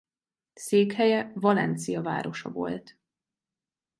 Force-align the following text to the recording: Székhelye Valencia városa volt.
Székhelye 0.53 1.31
Valencia 1.35 2.01
városa 2.01 2.51
volt. 2.51 2.99